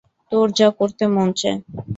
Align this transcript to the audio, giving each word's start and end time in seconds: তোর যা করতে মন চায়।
তোর 0.31 0.47
যা 0.57 0.67
করতে 0.79 1.03
মন 1.15 1.27
চায়। 1.39 1.59